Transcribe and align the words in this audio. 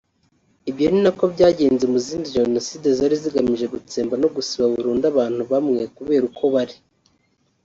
Ibyo 0.69 0.85
ni 0.91 0.99
nako 1.03 1.23
byagenze 1.33 1.83
mu 1.91 1.99
zindi 2.05 2.33
Jenoside; 2.37 2.87
zari 2.97 3.15
zigamije 3.23 3.65
gutsemba 3.73 4.15
no 4.21 4.27
gusiba 4.35 4.65
burundu 4.73 5.03
abantu 5.11 5.41
bamwe 5.51 5.81
kubera 5.97 6.23
uko 6.29 6.43
bari 6.53 6.75